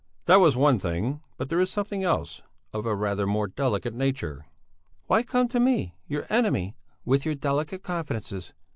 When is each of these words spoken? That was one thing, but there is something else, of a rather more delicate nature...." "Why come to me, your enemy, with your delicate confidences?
That 0.25 0.37
was 0.39 0.55
one 0.57 0.79
thing, 0.79 1.21
but 1.37 1.49
there 1.49 1.59
is 1.59 1.69
something 1.69 2.03
else, 2.03 2.41
of 2.73 2.87
a 2.87 2.95
rather 2.95 3.27
more 3.27 3.45
delicate 3.45 3.93
nature...." 3.93 4.47
"Why 5.05 5.21
come 5.21 5.47
to 5.49 5.59
me, 5.59 5.93
your 6.07 6.25
enemy, 6.27 6.75
with 7.05 7.23
your 7.23 7.35
delicate 7.35 7.83
confidences? 7.83 8.51